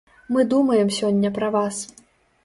Мы 0.35 0.45
думаем 0.53 0.87
сёння 0.99 1.31
пра 1.35 1.51
вас. 1.57 1.83